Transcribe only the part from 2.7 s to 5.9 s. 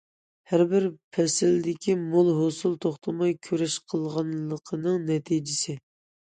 توختىماي كۈرەش قىلغانلىقنىڭ نەتىجىسى.